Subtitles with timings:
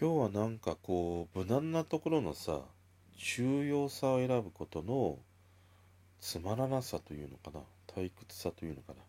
[0.00, 2.60] 今日はなんかこう無難なところのさ
[3.18, 5.18] 重要さを選ぶことの
[6.22, 9.02] つまらなさというのかな退屈さというのかな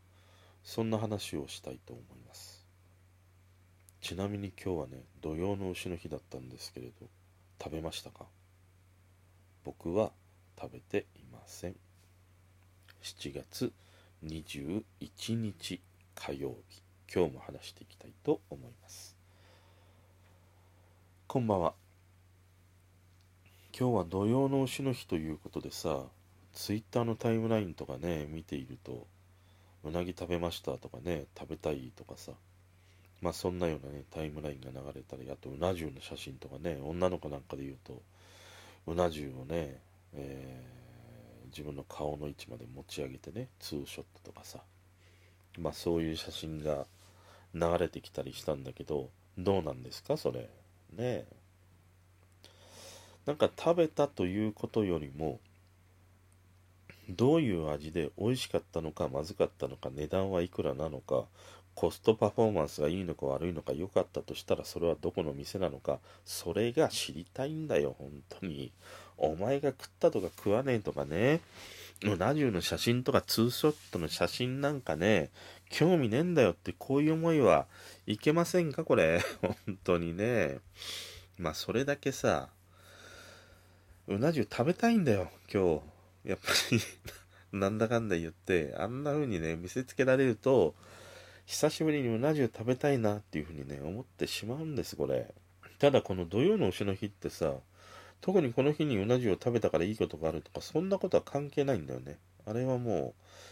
[0.65, 2.67] そんな話をしたいと思います。
[4.01, 7.07] ちなみに今日はね土曜の牛の日だったんですけれど
[7.63, 8.25] 食べましたか？
[9.63, 10.11] 僕は
[10.59, 11.75] 食べていません。
[13.01, 13.71] 7月
[14.25, 14.83] 21
[15.35, 15.79] 日
[16.15, 16.81] 火曜日。
[17.15, 19.10] 今日も話していきたいと思います。
[21.31, 21.73] こんばんは。
[23.71, 26.01] 今日は土曜の牛の日ということでさ
[26.51, 29.07] ツイッターのタイムラインとかね見ていると
[29.85, 32.33] うなぎ食べましたとかね食べたいとかさ
[33.21, 38.01] まあそんなようなねタイムラインが流れたりあとうな重の写真とかね女の子なんかで言うと
[38.87, 39.79] うな重をね、
[40.13, 44.59] えー、自分の顔の位置まで持ち上げてねツーショットとかさ
[45.57, 46.87] まあそういう写真が
[47.53, 49.07] 流れてきたりしたんだけど
[49.37, 50.49] どうなんですかそれ？
[50.91, 51.25] ね。
[53.25, 55.39] なんか食べたということよりも
[57.09, 61.25] どういう味で美味しかったのかまずかったのか値段はいくらなのか
[61.75, 68.71] コストパフォーマンスがいいのか悪いのか良かったとしたらそれはどこの店なのかそれが知りたいんだよ本当に。
[69.17, 71.41] お前が食ったとか食わねえとかね。
[72.03, 75.29] うな重の写真とかツーショットの写真なんかね
[75.71, 77.65] 興味ねえんだよってこういう思いは
[78.05, 78.83] いけませんか？
[78.83, 79.21] これ。
[79.41, 80.59] 本当にね。
[81.37, 82.49] まあそれだけさ
[84.07, 85.81] うな重食べたいんだよ今
[86.25, 86.29] 日。
[86.29, 86.79] やっぱり。
[87.57, 90.75] なんだかんだ言ってあんな風にね見せつけられると
[91.45, 95.33] 久しぶりにうな重食べたいなっていう風にね思ってしまうんですこれ。
[95.79, 97.55] ただこの土曜の牛の日ってさ
[98.21, 102.19] 特にこの日にうな重を食べたからいいことがあるとかそんなことは関係ないんだよね。
[102.45, 103.50] あれはもう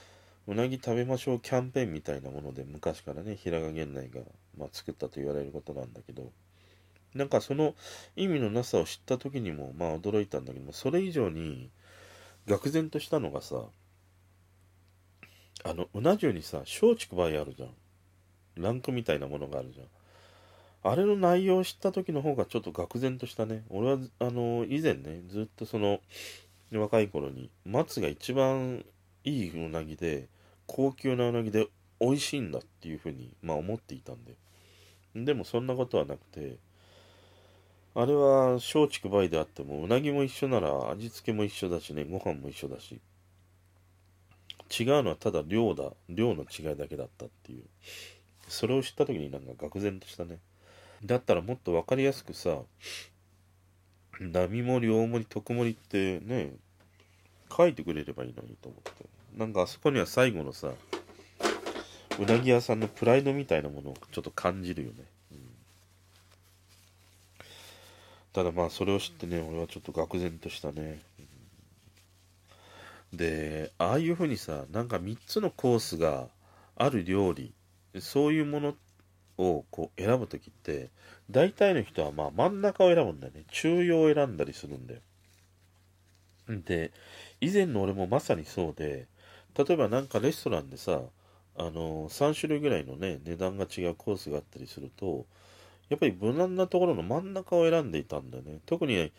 [0.50, 4.22] うなぎ食べましょうキャンペーンみたいなもので昔からね平賀源内が、
[4.58, 6.31] まあ、作ったと言われることなんだけど
[7.14, 7.75] なんかその
[8.16, 11.70] 意味のなさを知った時にもまあ驚いたんだけどもそれ以上に
[12.47, 13.64] 愕然としたのがさ
[15.65, 17.70] あのうな重にさ松竹梅あるじゃん。
[18.55, 19.87] ランクみたいなものがあるじゃん。
[20.92, 23.64] あれの内容を知った時の方がちょっと愕然としたね。
[23.70, 25.99] 俺はあの以前ねずっとその
[26.71, 28.86] 若い頃に松が一番
[29.23, 30.27] いいうなぎで
[30.69, 31.67] 高級なうなぎで
[31.99, 34.35] 美味しいんだっていうふうにまあ思っていたんで。
[35.15, 36.57] でもそんなことはなくて
[37.95, 43.02] あれは松竹梅であってもうなぎも一緒なら味付けも一緒だしねご飯も一緒だし
[44.80, 47.63] 違うのはただ量だ量の違いだけだったっていう。
[48.47, 50.39] それを知った時になんか愕然としたね。
[51.03, 52.59] だったらもっと分かりやすくさ
[54.19, 56.53] 並盛り大盛り特盛りってね
[57.55, 59.18] 書いてくれればいいのにと思って。
[59.39, 60.73] なんかあそこには最後のさ
[62.20, 64.95] うなぎ屋さんのプライドみたいなものをちょっと感じるよね、
[65.32, 65.38] うん、
[68.33, 70.99] ただまあそれを知ってね俺はちょっと愕然としたね、
[73.11, 76.28] うん、でああいうふうにさなんか3つのコースが
[76.76, 77.54] ある料理
[78.02, 78.73] そういうもの
[79.38, 80.89] をこう選ぶ時って
[81.32, 83.44] 大体の人はまあ真ん中を選ぶんだよね。
[83.52, 84.99] 中庸を選んだりするんだよ。
[86.49, 86.92] で
[87.39, 89.08] 以前の俺もまさにそうで
[89.58, 91.02] 例えばなんかレストランでさ
[91.58, 95.26] あの3種類ぐらいのね値段が違うコースがあったりすると
[95.89, 98.60] やっぱり無難なところの真ん中を選んでいたんだよね。
[98.65, 99.11] 特に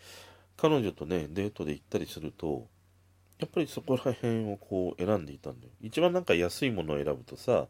[0.57, 2.67] 彼女とねデートで行ったりすると
[3.39, 5.73] やっぱりそこら辺をこう選んでいたんだよ。
[5.81, 7.67] 一番なんか安いものを選ぶとさ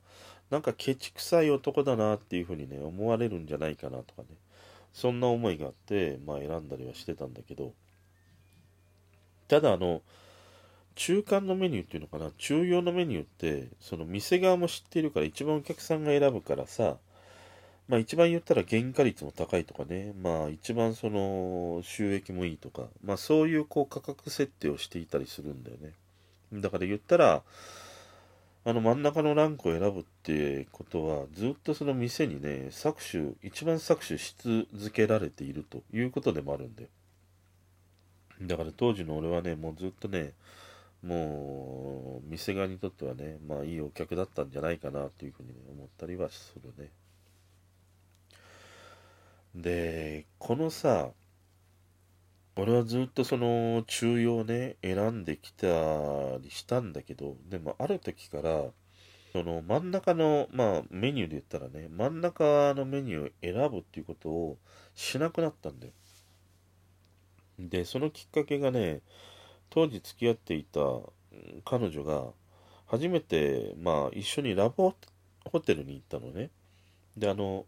[0.51, 4.27] なんかケチくさい男だなっていうふうにね、思われるんじゃないかなとかね、
[4.91, 7.73] そんな思いがあって、まあ選んだりはしてたんだけど、
[9.47, 10.01] ただあの、
[10.95, 16.97] 中間のメニューっていうのかな、中庸のメニューって、その店側も知っているから、一番お客さんが選ぶからさ、
[17.87, 25.93] まあ一番言ったら原価率も高いとかね、まあ一番その収益もいいとか、まあそういうこう価格設定をしていたりするんだよね。
[26.53, 27.43] だから言ったら、
[28.63, 36.87] あの真ん中のランクを選ぶってことは、ずっとその店にね、搾取、一番搾取し続けられているということでもあるんで。
[38.43, 40.33] だから当時の俺はね、もうずっとね、
[41.01, 46.91] もう、店側にとってはね、まあいいお客だったんじゃないかなというふうに、ね、思ったりはするね。
[49.55, 51.11] で、このさ、
[52.55, 55.67] 俺はずっとその中庸ね、選んできた
[56.39, 58.65] りしたんだけど、でもある時から、
[59.31, 64.57] その真ん中の、まあメニューで言ったらね、真ん中のメニューを選ぶっていうことを
[64.93, 65.93] しなくなったんだよ。
[67.57, 69.01] で、そのきっかけがね、
[69.71, 70.79] 当時付き合っていた
[71.65, 72.25] 彼女が、
[72.85, 74.93] 初めて、まあ一緒にラブ
[75.45, 76.51] ホテルに行ったのね。
[77.17, 77.65] で、あの、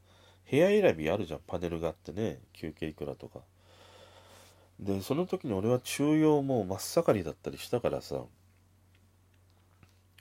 [0.52, 1.40] 部屋選びあるじゃん。
[1.48, 2.40] パネルがあってね。
[2.52, 3.40] 休憩いくらとか。
[4.80, 8.22] でその時に俺は中央も真っ盛りだったりしたからさ。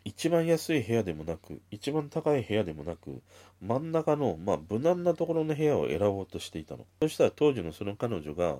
[0.04, 3.22] 一番安い部屋でもなく一番高い部屋でもなく
[3.60, 6.86] 真ん中のまあ無難なところの部屋を選ぼうとしていたの。
[7.00, 8.58] そしたら当時のその彼女が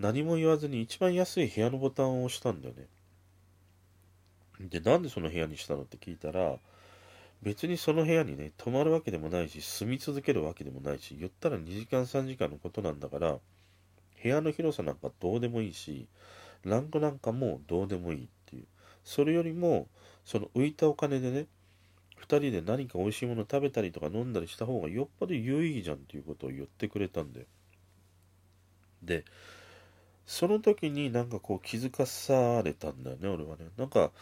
[0.00, 2.86] 何も言わずに一番安い部屋のボタンを押したんだよね。
[4.58, 6.56] でなんでその部屋にしたのって聞いたら
[7.42, 13.38] 別にその部屋にね泊まるわけでもないし住み続けるわけでもないし言ったら2時間3時間のことなんだから
[14.22, 16.06] 部屋の広さなんかどうでもいいし
[16.64, 18.64] ランクなんかもどうでもいいっていう。
[19.04, 19.86] それよりも
[20.24, 21.46] その浮いたお金でね
[22.20, 27.46] 2人で何か美味しいもの食べたりとか飲んだりした方がよっぽど有意義じゃんっていうことを言ってくれたんだよ。
[29.02, 29.24] で
[30.30, 33.66] その時になんかこう気づかされたんだよね俺はね。
[33.76, 34.12] なんか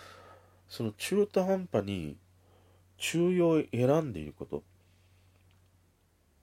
[0.66, 2.16] その中途半端に
[2.96, 4.62] 中庸を選んでいること。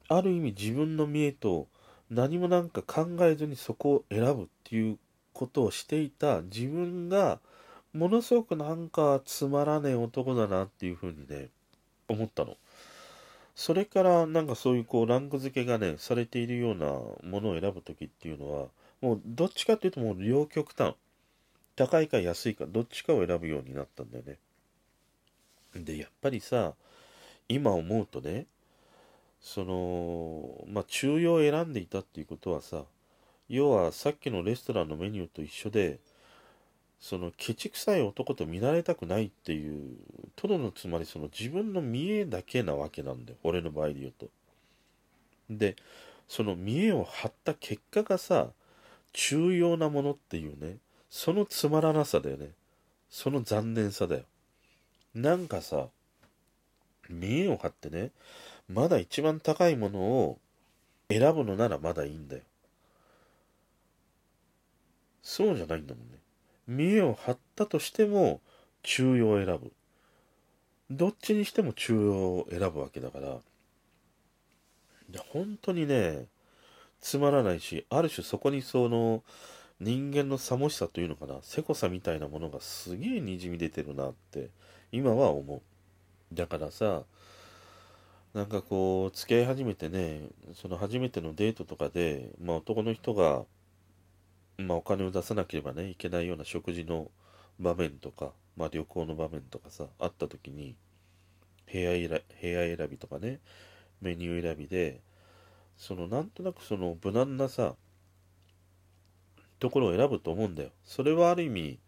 [0.07, 1.67] ある意味自分の見栄と
[2.11, 4.99] 何もなんか考えずにそこを選ぶっていう
[5.33, 6.43] ことをしていた。
[6.43, 7.39] 自分が
[7.91, 11.49] ものすごくなんかつまらねえ男だなっていうふうにね
[12.07, 12.55] 思ったの。
[13.55, 16.85] それからなんかそういうこうランク付けがねされているような
[17.27, 18.67] ものを選ぶ時っていうのは
[19.01, 20.95] もうどっちかっていうともう両極端。
[21.75, 24.37] 高いか安いかどっちかを選ぶようになったんだよね。
[25.75, 26.73] でやっぱりさ
[27.49, 28.45] 今思うとね
[29.41, 32.83] そのまあ中庸を選んでいたっていうことはさ
[33.49, 35.99] 要はさっきのレストランのメニューと一緒で
[37.01, 39.97] そのケチくさい男と見られたくないっていう
[40.37, 44.27] とどのつまりその自分の見栄だけなわけなんだよ俺の場合で言うと。
[45.49, 45.75] で
[46.27, 48.47] その見栄を張った結果がさ
[49.15, 50.77] 重要なものっていうね
[51.09, 52.49] そのつまらなさだよね
[53.09, 54.23] その残念さだよ
[55.13, 55.87] なんかさ
[57.09, 58.11] 見栄を張ってね
[58.67, 60.39] まだ一番高いものを
[61.09, 62.41] 選ぶのならまだいいんだよ。
[65.21, 66.17] そうじゃないんだもんね。
[66.67, 68.41] 見栄を張ったとしても
[68.81, 69.71] 中庸を選ぶ。
[70.89, 73.37] どっちにしても中庸を選ぶわけだから。
[75.09, 76.25] で本当にね、
[77.05, 79.21] つまらないし、ある種そこにその
[79.79, 84.49] 人間のさもしさというのかな、せこさみたいなものがすげえにじみ出てるなって
[84.91, 85.61] 今は思う。
[86.33, 87.03] だからさ、
[88.33, 93.43] なんかこう、付き合い始めてね、その初めてのデートとかで、まあ男の人が、
[94.57, 97.11] まあお金を出さなければね、いけないような食事の
[97.59, 100.75] 場面とか、まあ旅行の場面とかさ、あった時に、
[101.71, 102.09] 部屋選
[102.41, 103.41] 部屋選びとかね、
[104.01, 105.01] メニュー選びで、
[105.77, 107.75] そのなんとなくその無難なさ、
[109.59, 110.69] ところを選ぶと思うんだよ。
[110.83, 111.79] それはある意味、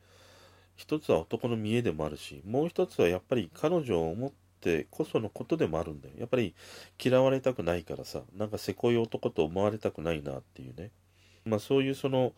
[0.75, 4.31] 一つは男の見栄でもあるし、もう一つはやっぱり彼女を思っ
[4.61, 6.15] てこそのことでもあるんだよ。
[6.17, 6.55] やっぱり
[7.03, 10.91] 嫌われたくないからさ、なんかせこい男と思われたくないなっていうね。
[11.45, 12.33] まあそういうその、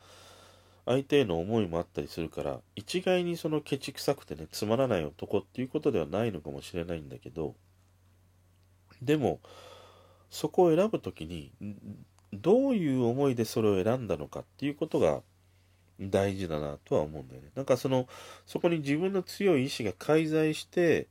[0.86, 7.56] 相手への思いもあったりするから、一概にそのケチくさくてね、つまらない男っていうことではないのかもしれないんだけど、
[9.02, 9.40] でも、
[10.30, 11.52] そこを選ぶときに、
[12.34, 15.22] どういう思いでそれを選んだのかっていうことが
[16.00, 17.50] 大事だなとは思うんだよね。
[17.56, 18.08] なんかその、
[18.46, 21.08] そこに自分の強い意志が介在して、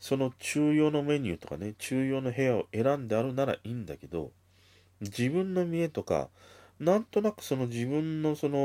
[0.00, 4.30] その中庸のメニューとかね、中庸の部屋を選んであるならいいんだけど、
[5.00, 6.28] 自分の見栄とか、
[6.78, 8.58] なんとなくその自分のその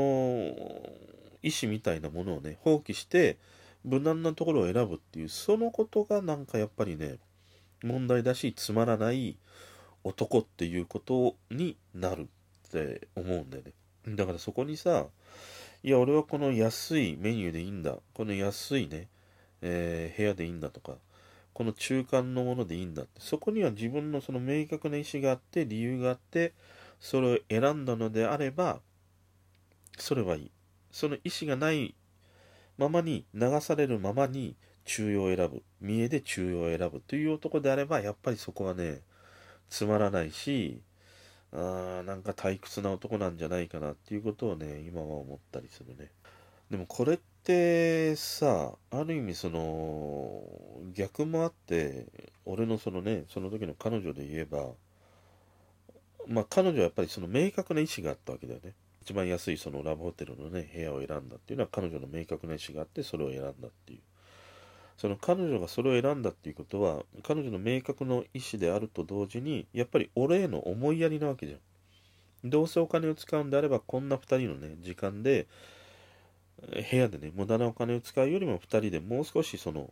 [1.42, 3.36] 意思みたいなものをね、放棄して、
[3.84, 7.16] 無難なところを選ぶっていう、そのことがなんかやっぱりね、
[7.84, 9.38] 問題だし、つまらない
[10.02, 13.72] 男っていうことになるって思うんだよね。
[14.16, 15.06] だからそこにさ、
[15.82, 17.96] いや、俺はこの安いメニューでいいんだ。
[18.14, 19.08] この安いね、
[19.62, 20.96] えー、部屋でいいんだとか、
[21.54, 26.52] この中間のものでいいんだってそこには自分のその明確な意思があって理由があって
[26.98, 28.80] それを選んだのであれば
[29.96, 30.50] それはいい
[30.90, 31.94] その意思がない
[32.76, 35.62] ままに流されるままに中庸を選ぶ。
[35.80, 39.00] 見栄で中庸を選ぶという男であればやっぱりそこはね
[39.68, 40.80] つまらないし
[41.52, 46.10] あーなんか退屈な男なんじゃないかなっていうことをね今は思ったりするね。
[46.70, 50.42] でもこれってさある意味その
[50.94, 52.06] 逆もあって
[52.44, 54.70] 俺のそのねその時の彼女で言えば
[56.26, 58.72] まあ彼女はやっぱりその明確な意思があったわけだよね。
[59.02, 64.00] 一番安いそのラブホテルのね部屋を選んだっていうのは彼女の明確な意思があってそれを選んだっていう。
[64.96, 71.58] その彼女がそれを選んだっていうことは彼女の明確の意思であると同時にやっぱり俺への思いやりなわけじゃん。
[72.48, 75.46] どうせお金を使うんであればこんな2人のね時間で
[76.90, 79.90] 部屋でね、無駄なお金を使うよりも2人でもう少しその、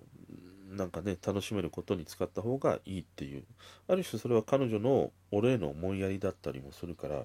[0.71, 3.45] なんかね楽しめることに使った方がいいっていう。
[3.89, 7.25] ある種それは彼女の俺への思いやりだったりもするから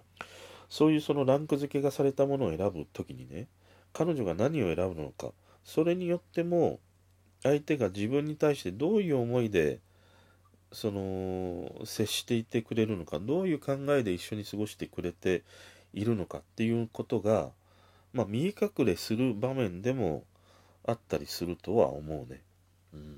[0.69, 3.48] そういうそのランク付けがされたものを選ぶ時にね
[3.93, 5.31] 彼女が何を選ぶのか
[5.63, 6.79] それによっても
[7.44, 9.79] 相手が自分に対してどういう思いで
[10.72, 15.44] その接していてくれるのかどういう考えで一緒に過ごしてくれて
[15.94, 17.51] いるのかっていうことが、
[18.13, 20.24] まあ、見え隠れする場面でも
[20.86, 22.41] あったりするとは思うね。
[22.94, 23.17] うん。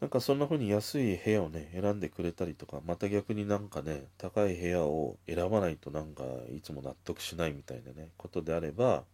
[0.00, 9.04] なんかそんな風に安い部屋をね、選んでくれたりとか、また逆になんかね、高い部屋を選ばないとなんかいつも納得しないみたいなね、ことであれば、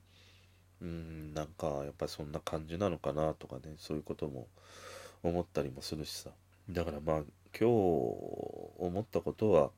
[0.83, 4.47] うん、なんかやっぱりそんな感じなのかなとかね、そういうことも
[5.23, 6.30] 思ったりもするしさ。
[6.71, 7.16] だからまあ
[7.59, 9.71] 今日思ったことは、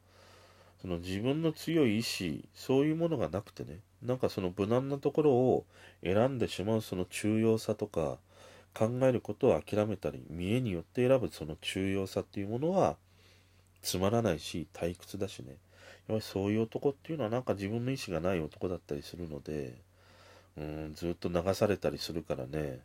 [0.83, 5.65] その自分の強い意志、そういうものがなくてね、なんかその無難なところを
[6.03, 8.19] 選んでしまうその重要さとか、
[8.75, 12.97] 考えることを諦めたり、見栄によって選ぶその重要さっていうものは、
[13.83, 15.51] つまらないし、退屈だしね。
[15.51, 15.59] やっ
[16.09, 19.75] ぱりそういう男っていうのはなんか自分の意志がない男だったりするので、
[20.57, 22.81] うん、ずっと流されたりするからね、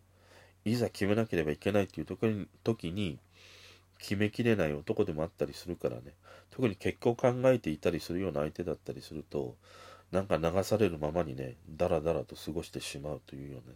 [0.66, 3.20] いざ決めなければいけないっていう時に、時に
[4.00, 6.14] 決めきれない男でもあったりするからね、
[6.52, 9.56] 特に結果を考えていたりするような相手だったりすると、
[10.12, 13.76] なんか流されるままにね、だらだらと過ごしてしまうというよね、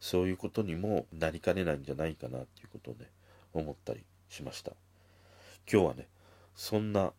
[0.00, 3.10] そういうことにもなりかねないんじゃないかなっていうことをね、
[3.52, 4.72] 思ったりしました。
[5.70, 6.08] 今日はね、
[6.56, 7.12] そんな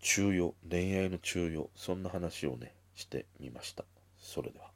[0.00, 3.84] 中庸、恋愛の中庸、そんな話をね、してみました。
[4.18, 4.67] それでは。